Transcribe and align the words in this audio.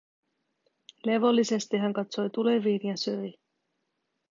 Levollisesti 1.05 1.77
hän 1.77 1.93
katsoi 1.93 2.29
tuleviin 2.29 2.81
ja 2.89 2.97
söi. 2.97 3.33